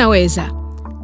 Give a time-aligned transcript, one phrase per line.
[0.00, 0.50] Naweza,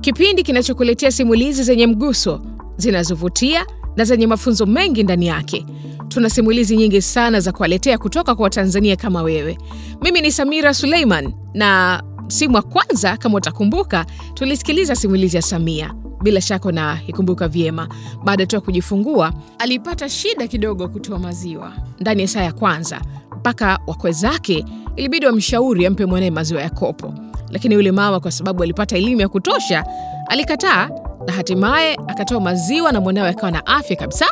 [0.00, 2.40] kipindi kinachokuletea simulizi zenye mguso,
[2.76, 5.66] zinazovutia na zenye mafunzo mengi ndani yake.
[6.08, 9.58] Tuna simulizi nyingi sana za kuwaletea kutoka kwa Watanzania kama wewe.
[10.02, 15.94] Mimi ni Samira Suleiman, na simu ya kwanza, kama utakumbuka, tulisikiliza simulizi ya Samia.
[16.22, 17.88] Bila shaka na ikumbuka vyema.
[18.24, 23.00] Baada tu ya kujifungua, alipata shida kidogo kutoa maziwa ndani ya saa ya kwanza,
[23.38, 24.64] mpaka wakwe zake
[24.96, 27.14] ilibidi wamshauri ampe mwanaye maziwa ya kopo,
[27.50, 29.84] lakini yule mama kwa sababu alipata elimu ya kutosha
[30.28, 30.88] alikataa,
[31.26, 34.26] na hatimaye akatoa maziwa na mwanawe akawa na afya kabisa.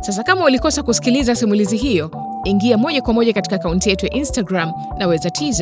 [0.00, 2.10] Sasa kama ulikosa kusikiliza simulizi hiyo,
[2.44, 5.60] ingia moja kwa moja katika akaunti yetu ya Instagram Naweza TZ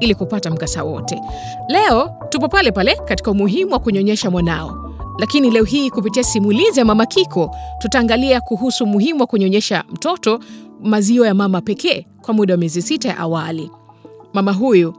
[0.00, 1.20] ili kupata mkasa wote.
[1.68, 6.84] Leo tupo pale pale katika umuhimu wa kunyonyesha mwanao, lakini leo hii kupitia simulizi ya
[6.84, 10.40] Mama Kiko tutaangalia kuhusu umuhimu wa kunyonyesha mtoto
[10.82, 13.70] maziwa ya mama pekee kwa muda wa miezi sita ya awali.
[14.32, 14.94] Mama huyu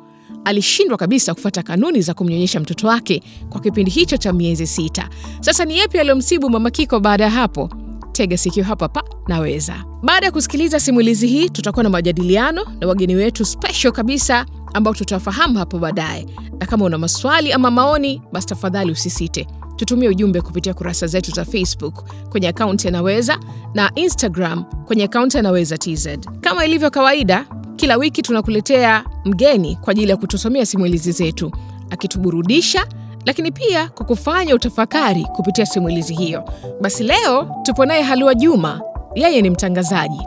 [0.45, 5.09] alishindwa kabisa kufuata kanuni za kumnyonyesha mtoto wake kwa kipindi hicho cha miezi sita.
[5.39, 7.69] Sasa ni yepi aliyomsibu Mama Kiko baada ya hapo?
[8.11, 9.86] Tega sikio hapa pa Naweza.
[10.03, 15.57] Baada ya kusikiliza simulizi hii, tutakuwa na majadiliano na wageni wetu special kabisa ambao tutafahamu
[15.57, 16.25] hapo baadaye,
[16.59, 21.45] na kama una maswali ama maoni, basi tafadhali usisite tutumie ujumbe kupitia kurasa zetu za
[21.45, 23.38] Facebook kwenye akaunti Yanaweza
[23.73, 26.07] na Instagram kwenye akaunti Yanaweza TZ.
[26.41, 27.45] Kama ilivyo kawaida,
[27.75, 31.51] kila wiki tunakuletea mgeni kwa ajili ya kutusomea simulizi zetu,
[31.89, 32.88] akituburudisha
[33.25, 36.43] lakini pia kukufanya utafakari kupitia simulizi hiyo.
[36.81, 38.81] Basi leo tupo naye Halua Juma,
[39.15, 40.21] yeye ni mtangazaji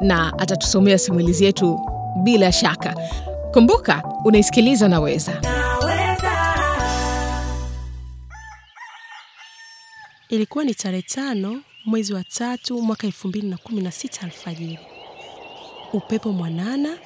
[0.00, 1.80] na atatusomea simulizi yetu
[2.22, 2.94] bila shaka.
[3.52, 5.40] Kumbuka unaisikiliza Naweza.
[10.28, 14.78] Ilikuwa ni tarehe tano mwezi wa tatu mwaka elfu mbili na kumi na sita alfajiri.
[15.92, 16.98] Upepo mwanana,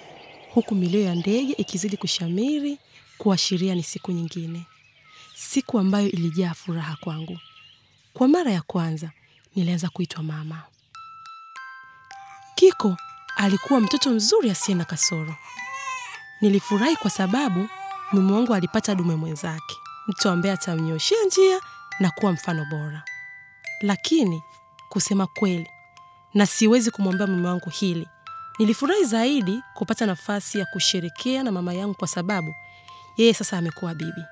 [0.54, 2.78] huku milio ya ndege ikizidi kushamiri
[3.18, 4.66] kuashiria ni siku nyingine,
[5.34, 7.38] siku ambayo ilijaa furaha kwangu.
[8.14, 9.10] Kwa mara ya kwanza
[9.56, 10.62] nilianza kuitwa mama.
[12.54, 12.96] Kiko
[13.36, 15.34] alikuwa mtoto mzuri asiye na kasoro.
[16.42, 17.68] Nilifurahi kwa sababu
[18.12, 19.76] mume wangu alipata dume mwenzake,
[20.08, 21.60] mtu ambaye atamnyoshea njia
[22.00, 23.02] na kuwa mfano bora.
[23.80, 24.42] Lakini
[24.88, 25.68] kusema kweli,
[26.34, 28.08] na siwezi kumwambia mume wangu hili,
[28.58, 32.54] nilifurahi zaidi kupata nafasi ya kusherekea na mama yangu, kwa sababu
[33.16, 34.22] yeye sasa amekuwa bibi,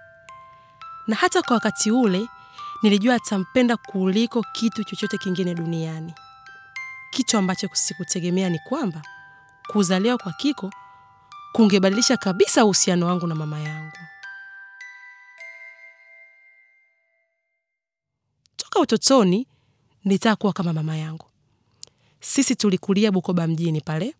[1.06, 2.26] na hata kwa wakati ule
[2.82, 6.14] nilijua atampenda kuliko kitu chochote kingine duniani.
[7.10, 9.02] Kitu ambacho sikutegemea ni kwamba
[9.72, 10.70] kuzaliwa kwa Kiko
[11.52, 13.96] kungebadilisha kabisa uhusiano wangu na mama yangu.
[18.56, 19.46] Toka utotoni
[20.04, 21.26] nilitaka kama mama yangu.
[22.20, 24.14] Sisi tulikulia Bukoba mjini pale.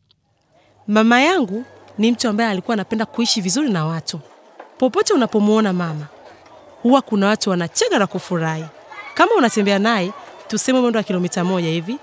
[0.86, 1.64] Mama yangu
[1.98, 4.20] ni mtu ambaye alikuwa anapenda kuishi vizuri na watu.
[4.78, 6.06] Popote unapomwona mama,
[6.82, 8.64] huwa kuna watu wanacheka na kufurahi.
[9.14, 10.12] Kama unatembea naye,
[10.48, 11.98] tuseme mwendo wa kilomita moja hivi,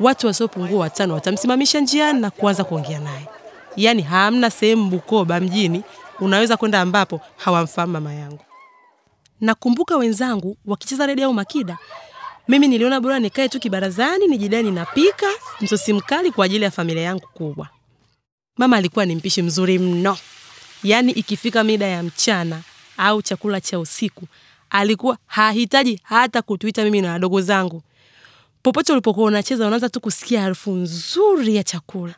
[0.00, 3.28] watu wasiopungua watano watamsimamisha njiani na kuanza kuongea naye.
[3.76, 5.82] Yaani hamna sehemu Bukoba mjini
[6.20, 8.44] unaweza kwenda ambapo hawamfahamu mama yangu.
[9.40, 11.78] Nakumbuka wenzangu wakicheza redi au makida,
[12.48, 15.26] mimi niliona bora nikae tu kibarazani nijidai ninapika
[15.60, 17.68] msosi mkali kwa ajili ya familia yangu kubwa.
[18.56, 20.16] Mama alikuwa ni mpishi mzuri mno,
[20.84, 22.60] yaani ikifika mida ya mchana
[22.98, 24.26] au chakula cha usiku
[24.70, 27.82] alikuwa hahitaji hata kutuita mimi na wadogo zangu.
[28.62, 32.14] Popote ulipokuwa unacheza, unaanza tu kusikia harufu nzuri ya chakula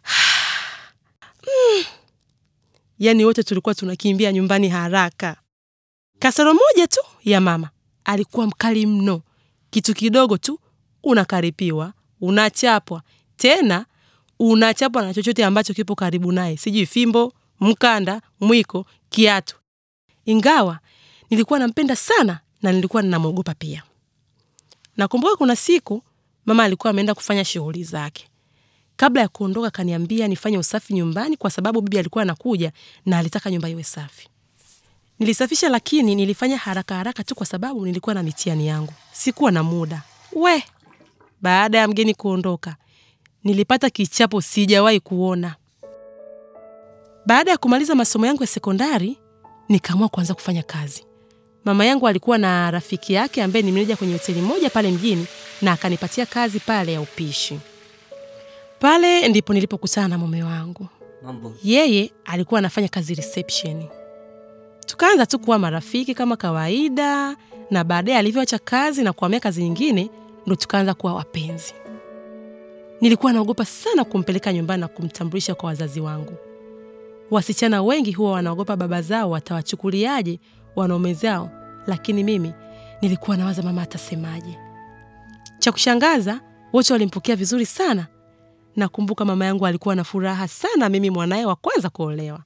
[2.99, 5.37] Yaani wote tulikuwa tunakimbia nyumbani haraka.
[6.19, 7.71] Kasoro moja tu ya mama,
[8.05, 9.22] alikuwa mkali mno.
[9.71, 10.59] Kitu kidogo tu
[11.03, 13.03] unakaripiwa, unachapwa,
[13.37, 13.87] tena
[14.38, 19.56] unachapwa na chochote ambacho kipo karibu naye, sijui fimbo, mkanda, mwiko, kiatu.
[20.25, 20.78] Ingawa
[21.31, 23.83] nilikuwa nampenda sana na nilikuwa ninamwogopa pia.
[24.97, 26.03] Nakumbuka kuna siku
[26.47, 28.28] mama alikuwa ameenda kufanya shughuli zake.
[28.96, 32.72] Kabla ya kuondoka, kaniambia nifanye usafi nyumbani kwa sababu bibi alikuwa anakuja
[33.06, 34.28] na alitaka nyumba iwe safi.
[35.18, 40.02] Nilisafisha, lakini nilifanya haraka haraka tu kwa sababu nilikuwa na mitihani yangu, sikuwa na muda.
[40.32, 40.64] We,
[41.42, 42.76] baada ya mgeni kuondoka,
[43.44, 45.54] nilipata kichapo sijawahi kuona.
[47.26, 49.18] Baada ya kumaliza masomo yangu ya sekondari,
[49.68, 51.04] nikaamua kuanza kufanya kazi.
[51.64, 55.26] Mama yangu alikuwa na rafiki yake ambaye ni kwenye hoteli moja pale mjini,
[55.62, 57.58] na akanipatia kazi pale ya upishi.
[58.84, 60.86] Pale ndipo nilipokutana na mume wangu.
[61.22, 61.53] Mambo.
[61.65, 63.84] Yeye alikuwa anafanya kazi reception.
[64.86, 67.36] Tukaanza tu kuwa marafiki kama kawaida,
[67.71, 70.10] na baadaye alivyoacha kazi na kuhamia kazi nyingine,
[70.47, 71.75] ndo tukaanza kuwa wapenzi.
[73.01, 76.33] Nilikuwa naogopa sana kumpeleka nyumbani na kumtambulisha kwa wazazi wangu.
[77.30, 80.41] Wasichana wengi huwa wanaogopa baba zao watawachukuliaje
[80.77, 81.51] wanaume zao
[81.87, 82.53] lakini mimi
[83.03, 84.59] nilikuwa nawaza mama atasemaje.
[85.59, 86.41] Cha kushangaza,
[86.72, 88.07] wote walimpokea vizuri sana.
[88.76, 92.41] Nakumbuka mama yangu alikuwa na furaha sana, mimi mwanaye wa kwanza kuolewa.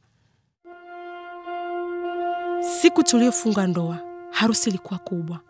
[2.80, 3.98] Siku tuliyofunga ndoa,
[4.30, 5.40] harusi ilikuwa kubwa.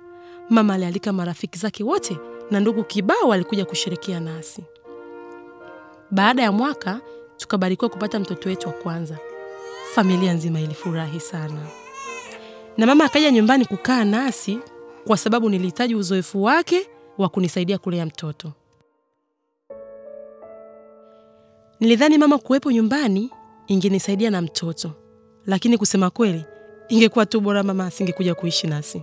[0.50, 2.18] Mama alialika marafiki zake wote
[2.50, 4.64] na ndugu kibao walikuja kushirikia nasi.
[6.10, 7.00] Baada ya mwaka
[7.36, 9.18] tukabarikiwa kupata mtoto wetu wa kwanza.
[9.94, 11.66] Familia nzima ilifurahi sana,
[12.76, 14.58] na mama akaja nyumbani kukaa nasi
[15.06, 16.88] kwa sababu nilihitaji uzoefu wake
[17.18, 18.52] wa kunisaidia kulea mtoto.
[21.80, 23.30] Nilidhani mama kuwepo nyumbani
[23.66, 24.90] ingenisaidia na mtoto,
[25.46, 26.44] lakini kusema kweli,
[26.88, 29.02] ingekuwa tu bora mama asingekuja kuishi nasi.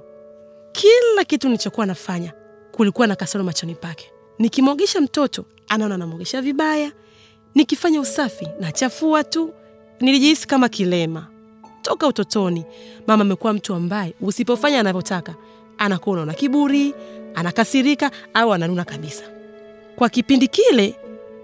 [0.71, 2.33] Kila kitu nilichokuwa nafanya
[2.71, 4.11] kulikuwa na kasoro machoni pake.
[4.39, 6.91] Nikimwogesha mtoto anaona namwogesha vibaya,
[7.55, 9.53] nikifanya usafi nachafua tu.
[9.99, 11.27] Nilijihisi kama kilema.
[11.81, 12.65] Toka utotoni,
[13.07, 15.35] mama amekuwa mtu ambaye usipofanya anavyotaka
[15.77, 16.93] anakuwa unaona kiburi,
[17.35, 19.23] anakasirika au ananuna kabisa.
[19.95, 20.95] Kwa kipindi kile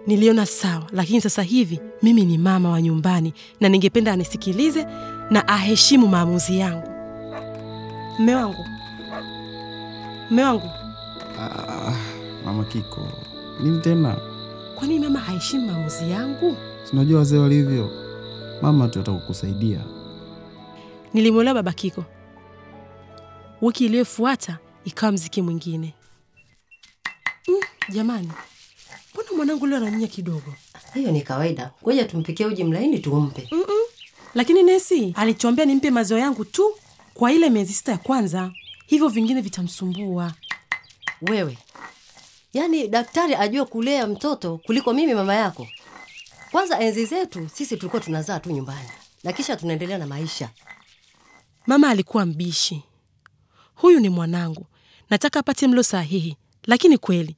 [0.07, 4.88] niliona sawa, lakini sasa hivi mimi ni mama wa nyumbani na ningependa anisikilize
[5.30, 6.88] na aheshimu maamuzi yangu.
[8.19, 8.65] Mme wangu,
[10.31, 10.69] mme wangu,
[11.39, 11.94] Ah,
[12.45, 13.07] mama Kiko,
[13.63, 14.18] nini tena?
[14.75, 16.57] kwa nini mama haheshimu maamuzi yangu?
[16.89, 17.89] Sinajua wazee walivyo.
[18.62, 19.80] Mama tu atakukusaidia.
[21.13, 22.06] Nilimwelewa baba Kiko.
[23.62, 25.94] Wiki iliyofuata ikawa mziki mwingine.
[27.48, 27.56] Mm,
[27.89, 28.31] jamani,
[29.36, 30.54] mwanangu leo ananyia kidogo?
[30.94, 31.72] Hiyo ni kawaida.
[31.83, 33.50] Ngoja tumpikie uji mlaini tumpe.
[34.33, 36.75] Lakini Nesi alichombea nimpe maziwa yangu tu
[37.13, 38.51] kwa ile miezi sita ya kwanza,
[38.88, 40.33] hivyo vingine vitamsumbua.
[41.22, 41.57] Wewe
[42.54, 45.68] yaani daktari ajue kulea mtoto kuliko mimi mama yako.
[46.51, 48.89] Kwanza enzi zetu sisi tulikuwa tunazaa tu nyumbani
[49.24, 50.50] na kisha tunaendelea na maisha.
[51.68, 52.84] Mama alikuwa mbishi.
[53.75, 54.66] Huyu ni mwanangu,
[55.10, 56.38] nataka apate mlo sahihi.
[56.63, 57.36] Lakini kweli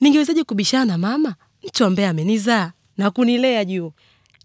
[0.00, 3.92] ningewezaje kubishana na mama, mtu ambaye amenizaa na kunilea juu?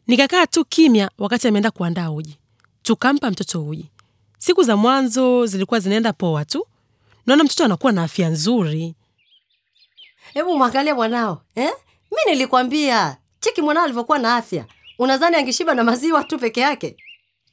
[0.07, 2.37] Nikakaa tu kimya wakati ameenda kuandaa uji,
[2.83, 3.89] tukampa mtoto uji.
[4.37, 6.67] Siku za mwanzo zilikuwa zinaenda poa tu,
[7.25, 8.95] naona mtoto anakuwa na afya nzuri.
[10.33, 11.71] Hebu mwangalie mwanao eh?
[12.11, 14.65] Mi nilikwambia cheki mwanao alivyokuwa na afya.
[14.99, 16.97] Unadhani angeshiba na maziwa tu peke yake?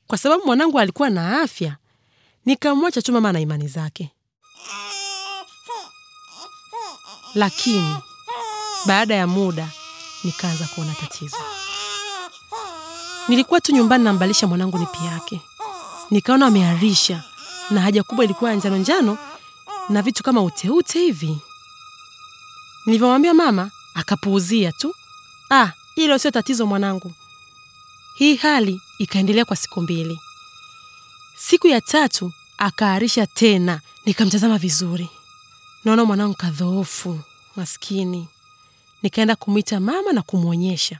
[0.06, 1.76] Kwa sababu mwanangu alikuwa na afya,
[2.44, 4.10] nikamwacha tu mama na imani zake.
[7.36, 7.96] Lakini
[8.86, 9.68] baada ya muda
[10.24, 11.36] nikaanza kuona tatizo.
[13.28, 15.40] Nilikuwa tu nyumbani nambalisha mwanangu nipi yake,
[16.10, 17.22] nikaona ameharisha
[17.70, 19.18] na haja kubwa ilikuwa njano njano
[19.88, 21.38] na vitu kama uteute hivi.
[22.86, 24.94] Nilivyomwambia mama akapuuzia tu,
[25.50, 27.12] ah, hilo sio tatizo mwanangu.
[28.14, 30.20] Hii hali ikaendelea kwa siku mbili.
[31.38, 35.10] Siku ya tatu akaarisha tena, nikamtazama vizuri,
[35.86, 37.20] naona mwanangu kadhoofu,
[37.56, 38.28] maskini.
[39.02, 40.98] Nikaenda kumwita mama na kumwonyesha.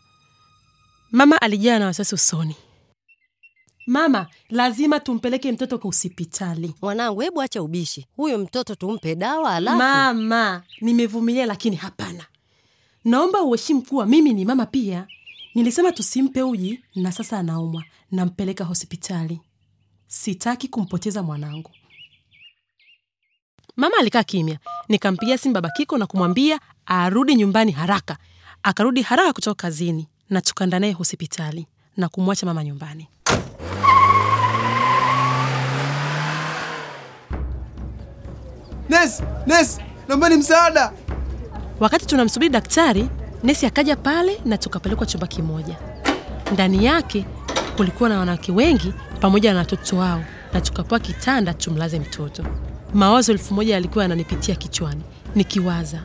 [1.10, 2.56] Mama alijaa na wasiwasi usoni.
[3.86, 6.74] Mama, lazima tumpeleke mtoto kwa hospitali.
[6.82, 8.06] Mwanangu, hebu acha ubishi.
[8.16, 12.24] Huyu mtoto tumpe dawa alafu Mama, nimevumilia lakini hapana.
[13.04, 15.06] Naomba uheshimu kuwa mimi ni mama pia.
[15.54, 19.40] Nilisema tusimpe uji na sasa anaumwa, nampeleka hospitali.
[20.06, 21.70] Sitaki kumpoteza mwanangu.
[23.76, 28.16] Mama alikaa kimya, nikampigia simu baba Kiko na kumwambia arudi nyumbani haraka.
[28.62, 31.66] Akarudi haraka kutoka kazini na tukaenda naye hospitali
[31.96, 33.08] na kumwacha mama nyumbani.
[38.88, 39.78] Nes, Nes,
[40.08, 40.92] naombeni msaada.
[41.80, 43.08] Wakati tunamsubiri daktari,
[43.42, 45.76] nesi akaja pale na tukapelekwa chumba kimoja.
[46.52, 47.26] Ndani yake
[47.76, 52.44] kulikuwa na wanawake wengi pamoja na watoto wao, na tukapewa kitanda tumlaze mtoto.
[52.94, 55.02] Mawazo elfu moja yalikuwa yananipitia kichwani,
[55.34, 56.02] nikiwaza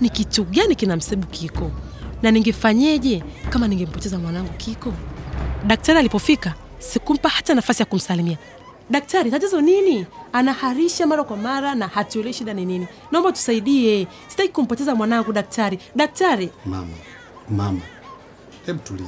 [0.00, 1.70] ni kitu gani kinamsibu Kiko
[2.22, 4.92] na ningefanyeje kama ningempoteza mwanangu Kiko.
[5.66, 8.38] Daktari alipofika sikumpa hata nafasi ya kumsalimia.
[8.90, 10.06] Daktari, tatizo nini?
[10.32, 12.86] Anaharisha mara kwa mara na hatuelewi shida ni nini.
[13.10, 15.32] Naomba tusaidie, sitaki kumpoteza mwanangu.
[15.32, 16.50] Daktari, daktari.
[16.66, 16.86] Mama,
[17.50, 17.80] mama,
[18.66, 19.06] hebu tulia,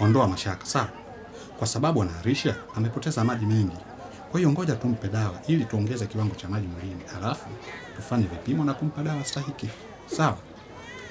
[0.00, 0.88] ondoa mashaka sawa,
[1.58, 3.76] kwa sababu anaharisha, amepoteza maji mengi.
[4.30, 7.46] Kwa hiyo ngoja tumpe dawa ili tuongeze kiwango cha maji mwilini, alafu
[7.96, 9.68] tufanye vipimo na kumpa dawa stahiki,
[10.06, 10.36] sawa?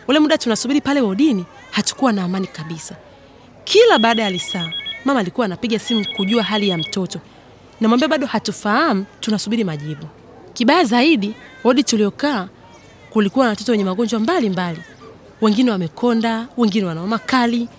[0.08, 2.96] Ule muda tunasubiri pale wodini, hatukuwa na amani kabisa.
[3.64, 4.70] Kila baada ya lisaa
[5.06, 7.20] mama alikuwa anapiga simu kujua hali ya mtoto,
[7.82, 10.08] namwambia bado hatufahamu, tunasubiri majibu.
[10.54, 12.48] Kibaya zaidi, wodi tuliokaa
[13.10, 14.80] kulikuwa na watoto wenye magonjwa mbalimbali,
[15.42, 17.70] wengine wamekonda, wengine wana kali.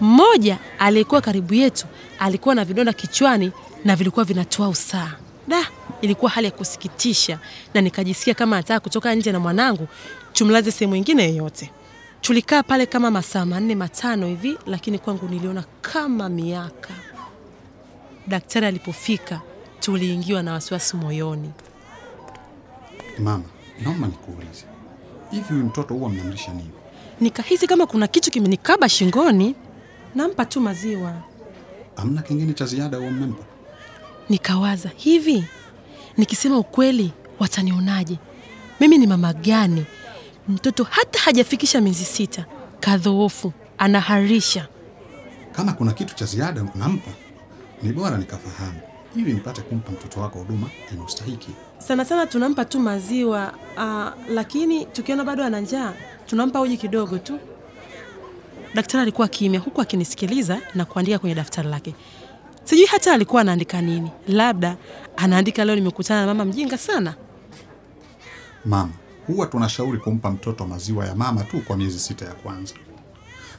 [0.00, 1.86] Mmoja aliyekuwa karibu yetu
[2.18, 3.52] alikuwa na vidonda kichwani
[3.84, 5.16] na vilikuwa vinatoa usaha.
[5.48, 5.66] Da,
[6.02, 7.38] ilikuwa hali ya kusikitisha,
[7.74, 9.88] na nikajisikia kama nataka kutoka nje na mwanangu
[10.32, 11.70] tumlaze sehemu ingine yoyote.
[12.20, 16.94] Tulikaa pale kama masaa manne matano hivi, lakini kwangu niliona kama miaka.
[18.26, 19.40] Daktari alipofika,
[19.80, 21.50] tuliingiwa na wasiwasi moyoni.
[23.18, 23.44] Mama,
[23.82, 24.64] naomba nikuulize,
[25.30, 26.70] hivi huyu mtoto huwa mnamlisha nini?
[27.20, 29.54] Nikahisi kama kuna kitu kimenikaba shingoni,
[30.14, 31.12] nampa tu maziwa.
[31.96, 33.44] Hamna kingine cha ziada huwa mnampa?
[34.28, 35.44] Nikawaza hivi,
[36.16, 38.18] nikisema ukweli watanionaje?
[38.80, 39.84] Mimi ni mama gani?
[40.48, 42.44] Mtoto hata hajafikisha miezi sita,
[42.80, 44.68] kadhoofu, anaharisha.
[45.52, 47.10] Kama kuna kitu cha ziada unampa,
[47.82, 48.80] ni bora nikafahamu,
[49.16, 51.48] ili nipate kumpa mtoto wako huduma inayostahiki.
[51.78, 55.92] Sana sana tunampa tu maziwa uh, lakini tukiona bado ana njaa
[56.26, 57.38] tunampa uji kidogo tu.
[58.74, 61.94] Daktari alikuwa kimya huku akinisikiliza na kuandika kwenye daftari lake.
[62.64, 64.76] Sijui hata alikuwa anaandika nini, labda
[65.16, 67.14] anaandika leo nimekutana na mama mjinga sana.
[68.64, 68.92] Mama,
[69.26, 72.74] huwa tunashauri kumpa mtoto maziwa ya mama tu kwa miezi sita ya kwanza,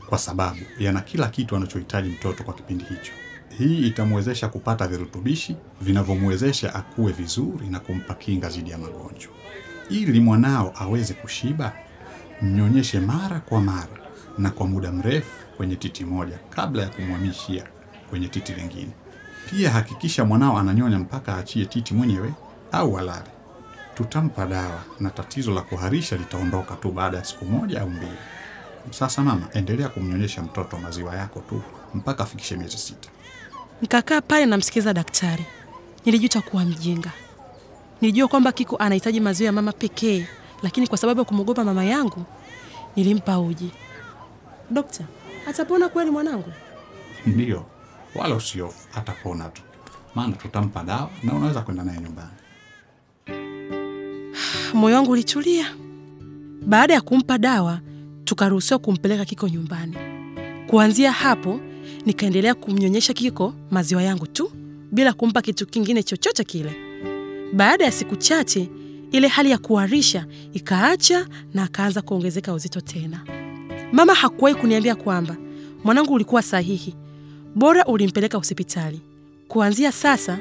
[0.09, 3.12] kwa sababu yana kila kitu anachohitaji mtoto kwa kipindi hicho.
[3.57, 9.31] Hii itamwezesha kupata virutubishi vinavyomwezesha akue vizuri na kumpa kinga dhidi ya magonjwa.
[9.89, 11.74] Ili mwanao aweze kushiba,
[12.41, 13.88] mnyonyeshe mara kwa mara
[14.38, 17.63] na kwa muda mrefu kwenye titi moja kabla ya kumhamishia
[18.15, 18.91] kwenye titi lingine.
[19.50, 22.34] Pia hakikisha mwanao ananyonya mpaka aachie titi mwenyewe
[22.72, 23.27] au alale.
[23.95, 28.12] Tutampa dawa na tatizo la kuharisha litaondoka tu baada ya siku moja au mbili.
[28.91, 31.62] Sasa mama, endelea kumnyonyesha mtoto maziwa yako tu
[31.93, 33.10] mpaka afikishe miezi sita.
[33.81, 35.45] Nikakaa pale namsikiza daktari.
[36.05, 37.12] Nilijuta kuwa mjinga.
[38.01, 40.27] Nilijua kwamba Kiko anahitaji maziwa ya mama pekee,
[40.63, 42.25] lakini kwa sababu ya kumwogopa mama yangu
[42.95, 43.72] nilimpa uji.
[44.72, 45.03] Dokta,
[45.48, 46.51] atapona kweli mwanangu?
[47.25, 47.65] Ndiyo,
[48.15, 49.62] wala usiofu, atapona tu,
[50.15, 52.29] maana tutampa dawa na unaweza kwenda naye nyumbani.
[54.74, 55.75] Moyo wangu ulitulia.
[56.65, 57.79] Baada ya kumpa dawa,
[58.24, 59.98] tukaruhusiwa kumpeleka Kiko nyumbani.
[60.67, 61.60] Kuanzia hapo,
[62.05, 64.51] nikaendelea kumnyonyesha Kiko maziwa yangu tu
[64.91, 66.75] bila kumpa kitu kingine chochote kile.
[67.53, 68.69] Baada ya siku chache,
[69.12, 73.24] ile hali ya kuharisha ikaacha na akaanza kuongezeka uzito tena.
[73.91, 75.36] Mama hakuwahi kuniambia kwamba
[75.84, 76.95] mwanangu ulikuwa sahihi,
[77.55, 79.00] bora ulimpeleka hospitali.
[79.47, 80.39] Kuanzia sasa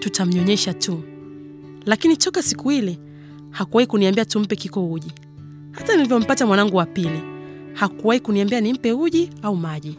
[0.00, 1.02] tutamnyonyesha tu.
[1.86, 2.98] Lakini toka siku ile
[3.50, 5.12] hakuwahi kuniambia tumpe Kiko uji.
[5.72, 7.20] Hata nilivyompata mwanangu wa pili,
[7.74, 9.98] hakuwahi kuniambia nimpe uji au maji.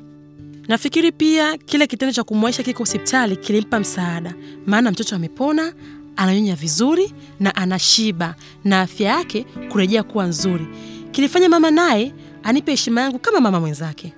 [0.68, 4.34] Nafikiri pia kile kitendo cha kumwaisha Kiko hospitali kilimpa msaada,
[4.66, 5.74] maana mtoto amepona,
[6.16, 10.68] ananyonya vizuri na anashiba na afya yake kurejea kuwa nzuri.
[11.12, 14.14] Kilifanya mama naye anipe heshima yangu kama mama mwenzake.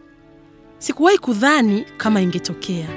[0.77, 2.87] Sikuwahi kudhani kama ingetokea,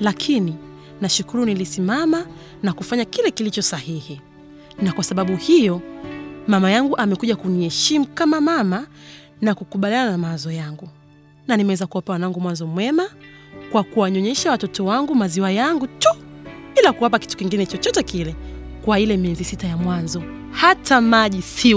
[0.00, 0.54] lakini
[1.00, 2.26] nashukuru nilisimama
[2.62, 4.20] na kufanya kile kilicho sahihi,
[4.82, 5.80] na kwa sababu hiyo
[6.46, 8.86] mama yangu amekuja kuniheshimu kama mama
[9.40, 10.88] na kukubaliana na mawazo yangu,
[11.48, 13.10] na nimeweza kuwapa wanangu mwanzo mwema
[13.72, 16.08] kwa kuwanyonyesha watoto wangu maziwa yangu tu
[16.76, 18.34] bila kuwapa kitu kingine chochote kile
[18.84, 20.22] kwa ile miezi sita ya mwanzo.
[20.50, 21.74] Hata maji si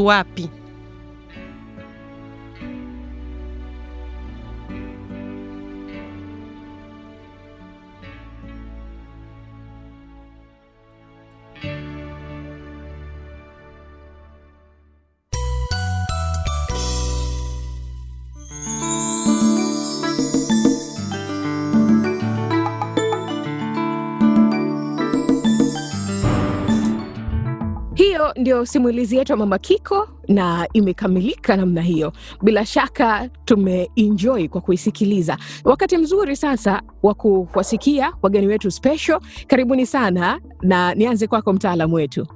[28.48, 32.14] ndio simulizi yetu ya Mama Kiko na imekamilika namna hiyo.
[32.42, 35.38] Bila shaka tumeenjoy kwa kuisikiliza.
[35.64, 39.20] Wakati mzuri sasa wa kuwasikia wageni wetu special.
[39.48, 42.28] Karibuni sana, na nianze kwako mtaalamu wetu.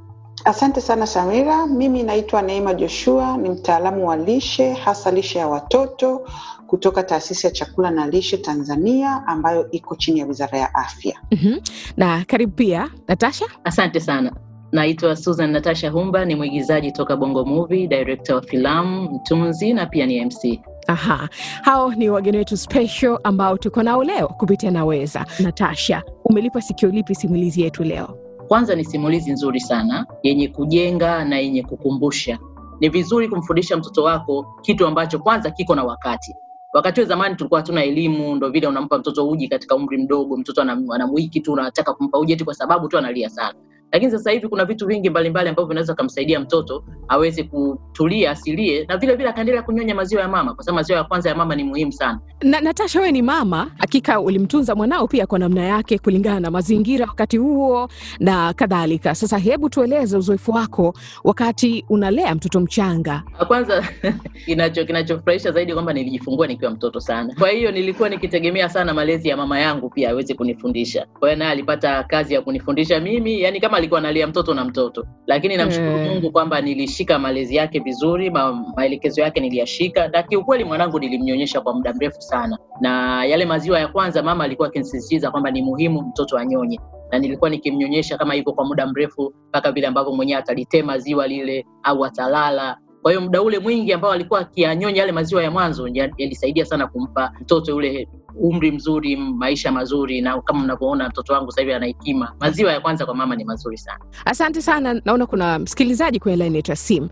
[0.45, 1.67] Asante sana Samira.
[1.67, 6.27] Mimi naitwa Neema Joshua, ni mtaalamu wa lishe hasa lishe ya watoto
[6.67, 11.19] kutoka taasisi ya chakula na lishe Tanzania ambayo iko chini ya Wizara ya Afya.
[11.31, 11.57] Mhm.
[11.97, 13.45] Na karibu pia Natasha.
[13.63, 14.31] Asante sana.
[14.71, 20.05] Naitwa Susan Natasha Humba, ni mwigizaji toka Bongo Movie, director wa filamu, mtunzi na pia
[20.05, 20.61] ni MC.
[20.87, 21.29] Aha,
[21.61, 25.25] hao ni wageni wetu special ambao tuko nao leo kupitia Naweza.
[25.39, 28.17] Natasha, umelipa sikio lipi simulizi yetu leo?
[28.47, 32.39] Kwanza ni simulizi nzuri sana yenye kujenga na yenye kukumbusha.
[32.79, 36.35] Ni vizuri kumfundisha mtoto wako kitu ambacho kwanza kiko na wakati.
[36.73, 40.61] Wakati wa zamani tulikuwa hatuna elimu, ndo vile unampa mtoto uji katika umri mdogo, mtoto
[40.61, 43.53] anamwiki tu, unataka kumpa uji eti kwa sababu tu analia sana.
[43.91, 48.97] Lakini sasa hivi kuna vitu vingi mbalimbali ambavyo vinaweza kumsaidia mtoto aweze kutulia asilie na
[48.97, 51.63] vile vile akaendelea kunyonya maziwa ya mama kwa sababu maziwa ya kwanza ya mama ni
[51.63, 56.39] muhimu sana Na, Natasha, wewe ni mama, hakika ulimtunza mwanao pia kwa namna yake kulingana
[56.39, 59.15] na mazingira wakati huo na kadhalika.
[59.15, 60.93] Sasa hebu tueleze uzoefu wako
[61.23, 63.23] wakati unalea mtoto mchanga.
[63.47, 63.83] kwanza
[64.45, 69.37] kinacho kinachofurahisha zaidi kwamba nilijifungua nikiwa mtoto sana kwa hiyo nilikuwa nikitegemea sana malezi ya
[69.37, 73.80] mama yangu pia aweze kunifundisha kwa hiyo naye alipata kazi ya kunifundisha mimi yani kama
[73.81, 75.05] alikuwa analia mtoto na mtoto.
[75.27, 76.09] Lakini namshukuru Eh.
[76.13, 80.07] mungu kwamba nilishika malezi yake vizuri ma, maelekezo yake niliyashika.
[80.07, 82.57] Na kiukweli mwanangu nilimnyonyesha kwa muda mrefu sana.
[82.81, 86.79] Na yale maziwa ya kwanza mama alikuwa akinisisitiza kwamba ni muhimu mtoto anyonye.
[87.11, 91.65] Na nilikuwa nikimnyonyesha kama hivyo kwa muda mrefu mpaka vile ambavyo mwenyewe atalitema ziwa lile
[91.83, 92.77] au atalala.
[93.01, 97.31] Kwa hiyo muda ule mwingi ambao alikuwa akiyanyonya yale maziwa ya mwanzo yalisaidia sana kumpa
[97.41, 102.33] mtoto yule umri mzuri maisha mazuri na kama mnavyoona mtoto wangu sasa hivi ana hekima
[102.39, 105.01] maziwa ya kwanza kwa mama ni mazuri sana Asante sana.
[105.05, 107.09] Naona kuna msikilizaji kwenye laini yetu ya simu.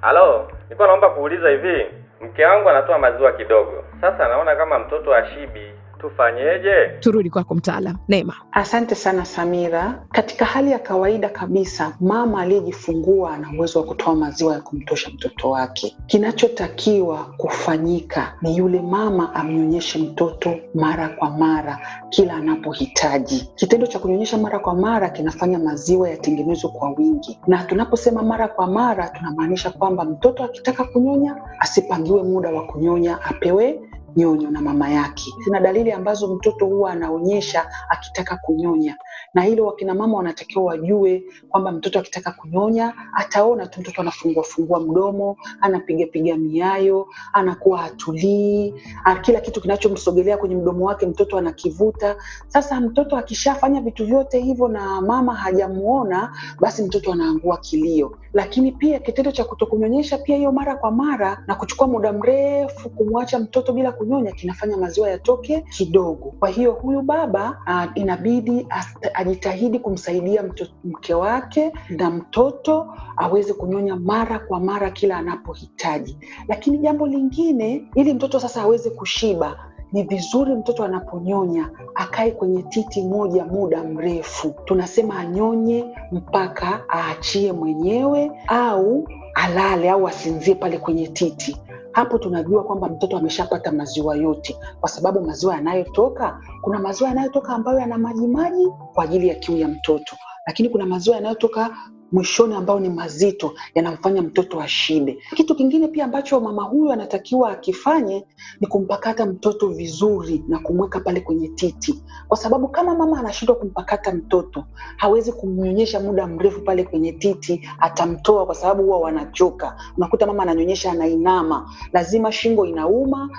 [0.00, 1.84] Halo, nilikuwa naomba kuuliza hivi,
[2.20, 5.60] mke wangu anatoa maziwa kidogo, sasa naona kama mtoto ashibi,
[6.08, 6.88] tufanyeje?
[7.00, 7.96] Turudi kwako mtaalam.
[8.08, 8.34] Neema.
[8.52, 10.02] Asante sana Samira.
[10.12, 15.50] Katika hali ya kawaida kabisa, mama aliyejifungua ana uwezo wa kutoa maziwa ya kumtosha mtoto
[15.50, 15.96] wake.
[16.06, 21.78] Kinachotakiwa kufanyika ni yule mama amnyonyeshe mtoto mara kwa mara
[22.10, 23.48] kila anapohitaji.
[23.54, 28.66] Kitendo cha kunyonyesha mara kwa mara kinafanya maziwa yatengenezwe kwa wingi, na tunaposema mara kwa
[28.66, 33.80] mara tunamaanisha kwamba mtoto akitaka kunyonya asipangiwe muda wa kunyonya, apewe
[34.16, 35.30] nyonyo na mama yake.
[35.44, 38.96] Kuna dalili ambazo mtoto huwa anaonyesha akitaka kunyonya,
[39.34, 44.80] na hilo wakina mama wanatakiwa wajue kwamba mtoto akitaka kunyonya ataona tu mtoto anafungua fungua
[44.80, 48.74] mdomo, anapigapiga miayo, anakuwa hatulii,
[49.20, 52.16] kila kitu kinachomsogelea kwenye mdomo wake mtoto anakivuta.
[52.48, 58.18] Sasa mtoto akishafanya vitu vyote hivyo na mama hajamuona, basi mtoto anaangua kilio.
[58.32, 63.38] Lakini pia kitendo cha kutokunyonyesha pia hiyo mara kwa mara na kuchukua muda mrefu kumwacha
[63.38, 66.34] mtoto bila kunyonya kinafanya maziwa yatoke kidogo.
[66.38, 68.66] Kwa hiyo huyu baba uh, inabidi
[69.14, 70.44] ajitahidi kumsaidia
[70.84, 76.18] mke wake na mtoto aweze kunyonya mara kwa mara kila anapohitaji.
[76.48, 83.02] Lakini jambo lingine, ili mtoto sasa aweze kushiba ni vizuri mtoto anaponyonya akae kwenye titi
[83.02, 84.54] moja muda mrefu.
[84.64, 91.56] Tunasema anyonye mpaka aachie mwenyewe au alale au asinzie pale kwenye titi.
[91.94, 97.78] Hapo tunajua kwamba mtoto ameshapata maziwa yote, kwa sababu maziwa yanayotoka, kuna maziwa yanayotoka ambayo
[97.78, 101.70] yana majimaji kwa ajili ya kiu ya mtoto, lakini kuna maziwa yanayotoka
[102.14, 105.18] mwishoni ambayo ni mazito yanamfanya mtoto ashibe.
[105.36, 108.24] Kitu kingine pia ambacho mama huyu anatakiwa akifanye
[108.60, 114.12] ni kumpakata mtoto vizuri na kumweka pale kwenye titi, kwa sababu kama mama anashindwa kumpakata
[114.12, 114.64] mtoto,
[114.96, 119.76] hawezi kumnyonyesha muda mrefu pale kwenye titi, atamtoa kwa sababu huwa wanachoka.
[119.96, 123.30] Unakuta mama ananyonyesha anainama, lazima shingo inauma,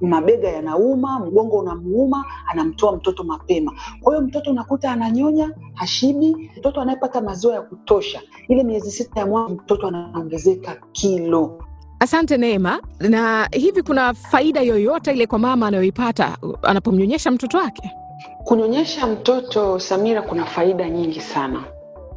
[0.00, 3.72] mabega yanauma, mgongo unamuuma, anamtoa mtoto mapema.
[4.00, 6.50] Kwa hiyo mtoto unakuta ananyonya, hashibi.
[6.58, 11.62] Mtoto anayepata maziwa ya kutosha, ile miezi sita ya mwanzo, mtoto anaongezeka kilo.
[12.00, 12.80] Asante Neema.
[13.00, 17.90] Na hivi kuna faida yoyote ile kwa mama anayoipata anapomnyonyesha mtoto wake?
[18.44, 21.64] Kunyonyesha mtoto Samira, kuna faida nyingi sana.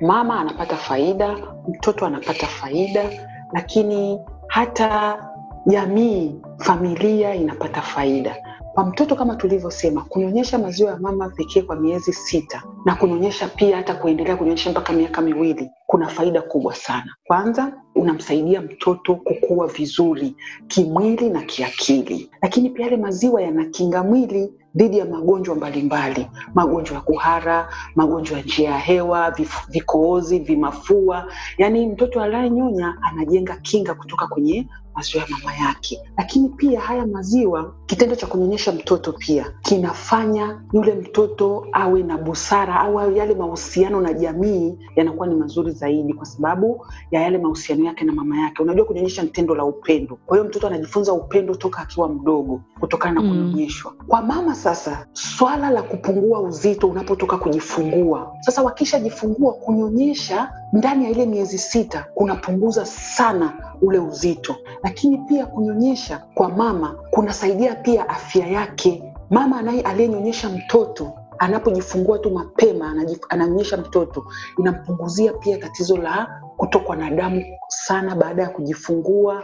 [0.02, 3.10] Mama anapata faida, mtoto anapata faida,
[3.54, 5.18] lakini hata
[5.66, 8.36] jamii, familia inapata faida.
[8.74, 13.78] Kwa mtoto kama tulivyosema, kunyonyesha maziwa ya mama pekee kwa miezi sita na kunyonyesha pia
[13.78, 17.16] hata kuendelea kunyonyesha mpaka miaka miwili kuna faida kubwa sana.
[17.24, 20.36] Kwanza, unamsaidia mtoto kukua vizuri
[20.68, 27.02] kimwili na kiakili, lakini pia yale maziwa yanakinga mwili dhidi ya magonjwa mbalimbali, magonjwa ya
[27.02, 29.36] kuhara, magonjwa ya njia ya hewa,
[29.70, 31.32] vikoozi, vimafua.
[31.58, 36.02] Yaani mtoto anayenyonya anajenga kinga kutoka kwenye maziwa ya mama yake.
[36.18, 42.80] Lakini pia haya maziwa, kitendo cha kunyonyesha mtoto pia kinafanya yule mtoto awe na busara
[42.80, 48.06] au yale mahusiano na jamii yanakuwa ni mazuri zaidi, kwa sababu ya yale mahusiano yake
[48.06, 48.64] na mama yake.
[48.64, 53.14] Unajua, kunyonyesha ni tendo la upendo, kwa hiyo mtoto anajifunza upendo toka akiwa mdogo kutokana
[53.16, 53.30] na Mm.
[53.30, 53.94] kunyonyeshwa.
[54.08, 61.26] Kwa mama sasa, swala la kupungua uzito unapotoka kujifungua, sasa wakishajifungua, kunyonyesha ndani ya ile
[61.26, 69.04] miezi sita kunapunguza sana ule uzito, lakini pia kunyonyesha kwa mama kunasaidia pia afya yake.
[69.30, 72.96] Mama anaye aliyenyonyesha mtoto anapojifungua tu mapema
[73.30, 74.26] ananyonyesha mtoto,
[74.60, 79.44] inampunguzia pia tatizo la kutokwa na damu sana baada ya kujifungua.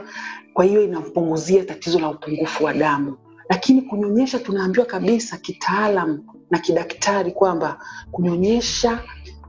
[0.54, 3.18] Kwa hiyo inampunguzia tatizo la upungufu wa damu.
[3.50, 7.80] Lakini kunyonyesha, tunaambiwa kabisa kitaalam na kidaktari kwamba
[8.12, 9.00] kunyonyesha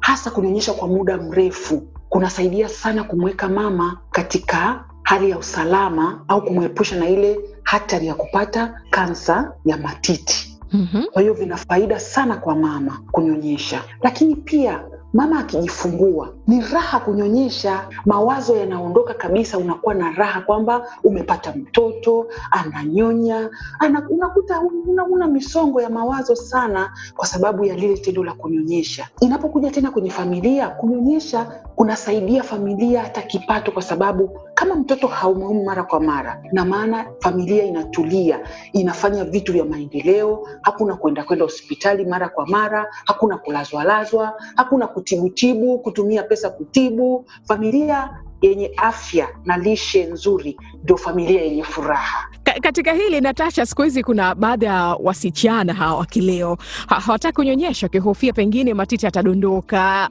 [0.02, 6.96] hasa kunyonyesha kwa muda mrefu kunasaidia sana kumweka mama katika hali ya usalama au kumwepusha
[6.96, 11.02] na ile hatari ya kupata kansa ya matiti Mhm.
[11.12, 17.88] kwa hiyo vina faida sana kwa mama kunyonyesha lakini pia mama akijifungua ni raha kunyonyesha.
[18.07, 25.81] Mawazo yanaondoka kabisa unakuwa na raha kwamba umepata mtoto ananyonya ana, unakuta una, una misongo
[25.83, 29.09] ya mawazo sana kwa sababu ya lile tendo la kunyonyesha.
[29.20, 31.44] Inapokuja tena kwenye familia kunyonyesha
[31.76, 37.64] kunasaidia familia hata kipato kwa sababu kama mtoto haumuhimu mara kwa mara na maana familia
[37.64, 38.40] inatulia
[38.72, 45.78] inafanya vitu vya maendeleo hakuna kwenda kwenda hospitali mara kwa mara hakuna kulazwalazwa hakuna kutibutibu
[45.78, 48.11] kutumia pesa kutibu familia
[48.42, 54.03] yenye afya na lishe nzuri ndio familia yenye furaha Ka- katika hili Natasha, siku hizi
[54.03, 56.57] kuna baadhi ya wasichana hawa wa kileo
[56.88, 60.11] hawataki kunyonyesha, wakihofia pengine matiti yatadondoka,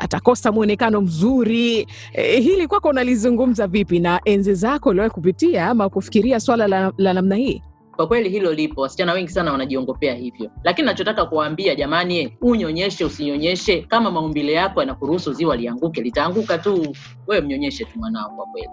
[0.00, 1.86] atakosa mwonekano mzuri.
[2.12, 7.12] E, hili kwako unalizungumza vipi, na enzi zako uliwahi kupitia ama kufikiria swala la, la
[7.12, 7.62] namna hii?
[7.98, 10.50] Kwa kweli hilo lipo wasichana wengi sana wanajiongopea hivyo.
[10.64, 13.82] Lakini nachotaka kuwaambia jamani unyonyeshe usinyonyeshe.
[13.82, 16.96] Kama maumbile yako yanakuruhusu ziwa lianguke litaanguka tu.
[17.26, 18.68] Wewe mnyonyeshe tu mwanao kwa kweli.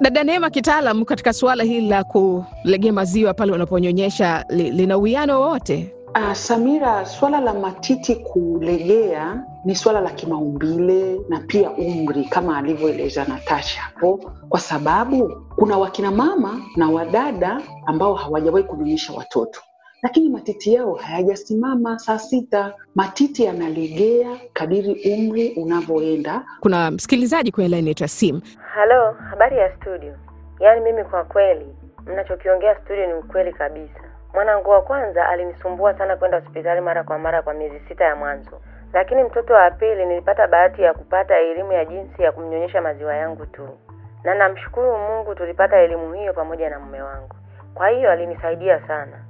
[0.00, 5.94] Dada Neema, kitaalam katika suala hili la kulegea maziwa pale unaponyonyesha li, lina uwiano wowote?
[6.14, 13.24] Uh, Samira, swala la matiti kulegea ni swala la kimaumbile na pia umri kama alivyoeleza
[13.24, 14.16] Natasha hapo,
[14.48, 19.60] kwa sababu kuna wakina mama na wadada ambao hawajawahi kunyonyesha watoto
[20.02, 22.74] lakini matiti yao hayajasimama saa sita.
[22.94, 26.42] Matiti yanalegea kadiri umri unavyoenda.
[26.60, 28.42] Kuna msikilizaji kwenye laini ya simu.
[28.74, 30.14] Halo, habari ya studio.
[30.60, 31.66] Yaani mimi kwa kweli
[32.06, 34.00] mnachokiongea studio ni ukweli kabisa.
[34.34, 38.60] Mwanangu wa kwanza alinisumbua sana kwenda hospitali mara kwa mara kwa miezi sita ya mwanzo,
[38.92, 43.46] lakini mtoto wa pili nilipata bahati ya kupata elimu ya jinsi ya kumnyonyesha maziwa yangu
[43.46, 43.68] tu,
[44.24, 47.34] na namshukuru Mungu tulipata elimu hiyo pamoja na mume wangu.
[47.74, 49.24] Kwa hiyo alinisaidia sana.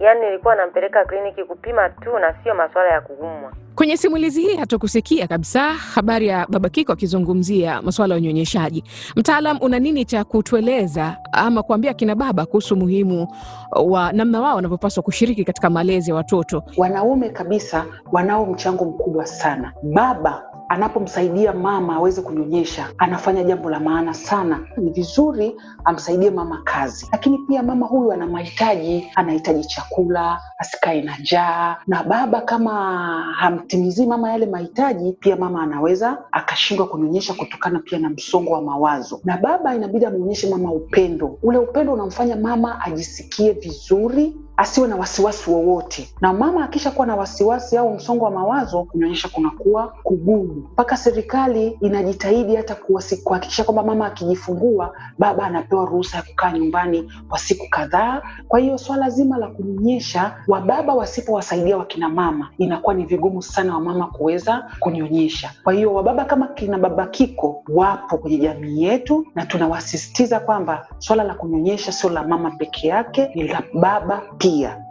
[0.00, 3.52] Yaani nilikuwa nampeleka kliniki kupima tu na sio masuala ya kuumwa.
[3.74, 8.84] Kwenye simulizi hii hatukusikia kabisa habari ya baba Kiko akizungumzia masuala ya unyonyeshaji.
[9.16, 13.28] Mtaalam, una nini cha kutueleza ama kuambia kina baba kuhusu umuhimu
[13.84, 16.62] wa namna wao wanavyopaswa kushiriki katika malezi ya watoto?
[16.76, 19.72] Wanaume kabisa wanao mchango mkubwa sana.
[19.82, 24.60] Baba anapomsaidia mama aweze kunyonyesha, anafanya jambo la maana sana.
[24.76, 31.16] Ni vizuri amsaidie mama kazi, lakini pia mama huyu ana mahitaji, anahitaji chakula, asikae na
[31.18, 31.76] njaa.
[31.86, 32.72] Na baba kama
[33.36, 39.20] hamtimizii mama yale mahitaji, pia mama anaweza akashindwa kunyonyesha kutokana pia na msongo wa mawazo.
[39.24, 41.38] Na baba inabidi amwonyeshe mama upendo.
[41.42, 46.08] Ule upendo unamfanya mama ajisikie vizuri asiwe na wasiwasi wowote.
[46.20, 50.68] Na mama akisha kuwa na wasiwasi au msongo wa mawazo, kunyonyesha kunakuwa kugumu.
[50.72, 52.74] Mpaka serikali inajitahidi hata
[53.24, 58.22] kuhakikisha kwamba mama akijifungua, baba anapewa ruhusa ya kukaa nyumbani kwa siku kadhaa.
[58.48, 64.06] Kwa hiyo swala zima la kunyonyesha, wababa wasipowasaidia wakina mama, inakuwa ni vigumu sana wamama
[64.06, 65.50] kuweza kunyonyesha.
[65.64, 71.24] Kwa hiyo wababa kama kina baba Kiko wapo kwenye jamii yetu, na tunawasisitiza kwamba swala
[71.24, 74.49] la kunyonyesha sio la mama peke yake, ni la baba pia.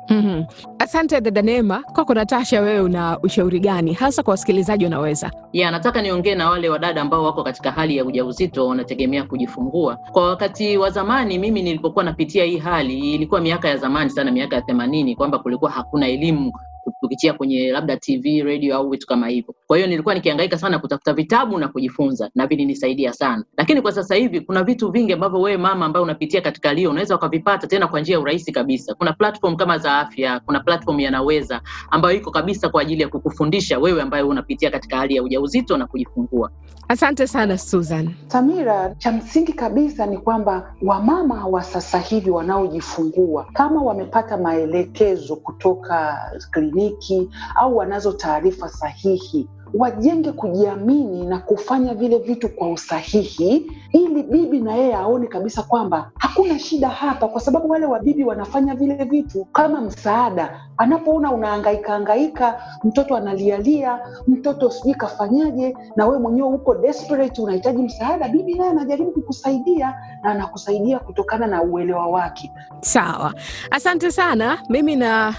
[0.10, 0.44] Mhm.
[0.80, 1.84] Asante dada Neema.
[1.94, 5.32] Kwako Natasha, wewe una ushauri gani hasa kwa wasikilizaji wanaweza?
[5.54, 10.28] ya nataka niongee na wale wadada ambao wako katika hali ya ujauzito wanategemea kujifungua kwa
[10.30, 14.62] wakati wa zamani mimi nilipokuwa napitia hii hali ilikuwa miaka ya zamani sana miaka ya
[14.62, 16.52] themanini kwamba kulikuwa hakuna elimu
[17.00, 21.14] kupitia kwenye labda tv radio au vitu kama hivyo kwa hiyo nilikuwa nikihangaika sana kutafuta
[21.14, 23.44] vitabu na kujifunza na vilinisaidia sana.
[23.58, 27.16] Lakini kwa sasa hivi kuna vitu vingi ambavyo wewe mama ambaye unapitia katika lio unaweza
[27.16, 28.94] ukavipata tena kwa njia ya urahisi kabisa.
[28.96, 33.80] Kuna platform kama za afya kuna platform yanaweza ambayo iko kabisa kwa ajili ya kukufundisha
[33.80, 36.52] wewe ambaye unapitia katika hali ya ujauzito na kujifungua.
[36.88, 38.10] Asante sana Susan.
[38.28, 46.18] Samira, cha msingi kabisa ni kwamba wamama wa sasa hivi wanaojifungua kama wamepata maelekezo kutoka
[46.52, 54.60] kliniki au wanazo taarifa sahihi wajenge kujiamini na kufanya vile vitu kwa usahihi ili bibi
[54.60, 59.46] na yeye aone kabisa kwamba hakuna shida hapa kwa sababu wale wabibi wanafanya vile vitu
[59.46, 60.62] kama msaada.
[60.78, 68.28] Anapoona unahangaika hangaika mtoto analialia mtoto sijui kafanyaje na wewe mwenyewe uko desperate unahitaji msaada
[68.28, 72.52] bibi naye anajaribu kukusaidia na anakusaidia kutokana na uelewa wake.
[72.82, 73.34] Sawa,
[73.72, 74.58] asante sana.
[74.70, 75.34] Mimi na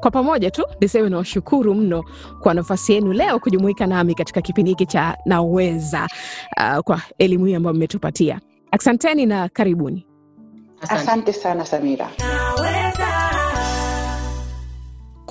[0.00, 2.04] kwa pamoja tu niseme nawashukuru mno
[2.40, 6.08] kwa nafasi yenu leo kujumuika nami katika kipindi hiki cha Naweza,
[6.56, 8.40] uh, kwa elimu hii ambayo mmetupatia.
[8.70, 10.06] Asanteni na karibuni.
[10.88, 12.10] asante sana samira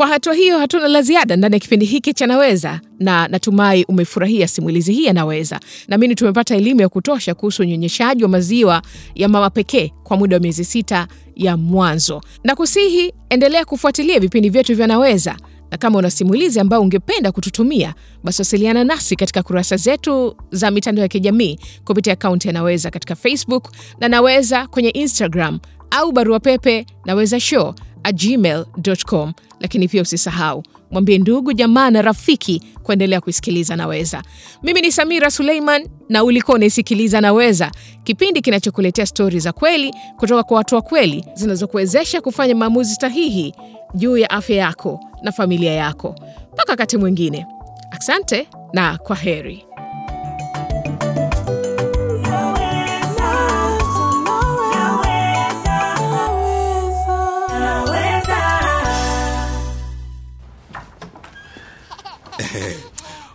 [0.02, 4.48] Kwa hatua hiyo, hatuna la ziada ndani ya kipindi hiki cha Naweza, na natumai umefurahia
[4.48, 5.60] simulizi hii ya.
[5.88, 8.82] Naamini tumepata elimu ya kutosha kuhusu unyonyeshaji wa maziwa
[9.16, 14.50] ya mama pekee kwa muda wa miezi sita ya mwanzo, na kusihi endelea kufuatilia vipindi
[14.50, 15.38] vyetu vya Naweza.
[15.72, 21.04] Na kama una simulizi ambayo ungependa kututumia basi wasiliana nasi katika kurasa zetu za mitandao
[21.04, 25.60] ya kijamii kupitia akaunti ya Naweza katika Facebook na Naweza kwenye Instagram
[25.92, 29.34] au barua pepe naweza show at gmail.com.
[29.60, 34.24] Lakini pia usisahau mwambie ndugu, jamaa na rafiki kuendelea kuisikiliza Naweza.
[34.64, 37.72] Mimi ni Samira Suleiman na ulikuwa unaisikiliza Naweza,
[38.04, 43.54] kipindi kinachokuletea stori za kweli kutoka kwa watu wa kweli zinazokuwezesha kufanya maamuzi sahihi
[43.96, 46.16] juu ya afya yako na familia yako.
[46.54, 47.46] Mpaka wakati mwingine,
[47.92, 49.66] asante na kwa heri.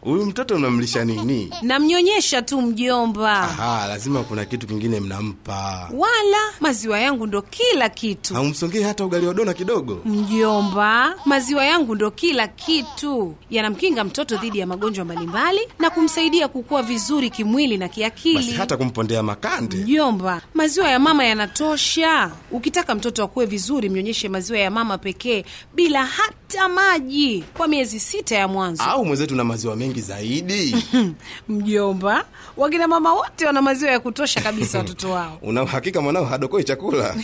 [0.07, 1.55] Huyu mtoto unamlisha nini?
[1.63, 3.41] Namnyonyesha tu mjomba.
[3.41, 5.91] Aha, lazima kuna kitu kingine mnampa.
[5.95, 8.35] Wala maziwa yangu ndo kila kitu.
[8.35, 10.01] Haumsongei hata ugali wa dona kidogo?
[10.05, 13.35] Mjomba, maziwa yangu ndo kila kitu.
[13.51, 18.35] Yanamkinga mtoto dhidi ya magonjwa mbalimbali na kumsaidia kukua vizuri kimwili na kiakili.
[18.37, 19.77] Basi hata kumpondea makande.
[19.77, 22.31] Mjomba, maziwa ya mama yanatosha.
[22.51, 28.37] Ukitaka mtoto akue vizuri, mnyonyeshe maziwa ya mama pekee bila hata maji kwa miezi sita
[28.37, 28.83] ya mwanzo.
[28.83, 30.77] Au mwenzetu na maziwa mengi zaidi.
[31.49, 32.25] Mjomba,
[32.57, 35.39] wakina mama wote wana maziwa ya kutosha kabisa watoto wao.
[35.43, 37.15] Una uhakika mwanao hadokoi chakula?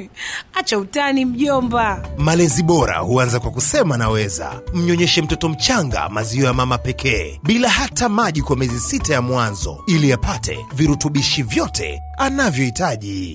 [0.54, 2.08] Acha utani mjomba.
[2.18, 4.60] Malezi bora huanza kwa kusema naweza.
[4.74, 9.84] Mnyonyeshe mtoto mchanga maziwa ya mama pekee bila hata maji kwa miezi sita ya mwanzo,
[9.86, 13.34] ili apate virutubishi vyote anavyohitaji.